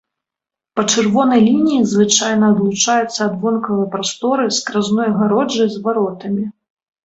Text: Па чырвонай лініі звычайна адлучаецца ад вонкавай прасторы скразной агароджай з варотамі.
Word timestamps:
Па 0.77 0.83
чырвонай 0.93 1.43
лініі 1.49 1.81
звычайна 1.91 2.49
адлучаецца 2.55 3.19
ад 3.27 3.37
вонкавай 3.45 3.87
прасторы 3.95 4.51
скразной 4.63 5.05
агароджай 5.15 5.67
з 5.79 5.87
варотамі. 5.89 6.43